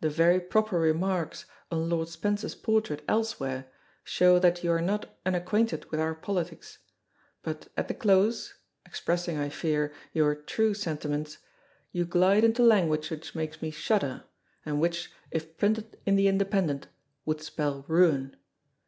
[0.00, 3.66] The very proper remarks on Lord Spencer's portrait elsewhere
[4.04, 6.78] show that you are not unacquainted with our politics;
[7.42, 8.54] but, at the close
[8.86, 11.38] (expressing, I fear, your true sentiments),
[11.90, 14.22] you glide into language which makes me shudder,
[14.64, 16.86] and which, if printed in the "Independent,"
[17.24, 18.36] would spell ruin.